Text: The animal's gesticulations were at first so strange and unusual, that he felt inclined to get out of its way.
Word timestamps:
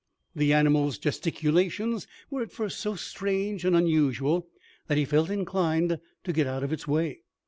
The 0.35 0.51
animal's 0.51 0.97
gesticulations 0.97 2.07
were 2.31 2.41
at 2.41 2.51
first 2.51 2.79
so 2.79 2.95
strange 2.95 3.63
and 3.63 3.75
unusual, 3.75 4.47
that 4.87 4.97
he 4.97 5.05
felt 5.05 5.29
inclined 5.29 5.99
to 6.23 6.33
get 6.33 6.47
out 6.47 6.63
of 6.63 6.73
its 6.73 6.87
way. 6.87 7.21